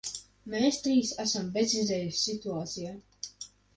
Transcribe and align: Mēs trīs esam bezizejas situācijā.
Mēs 0.53 0.77
trīs 0.87 1.11
esam 1.25 1.51
bezizejas 1.57 2.25
situācijā. 2.31 2.95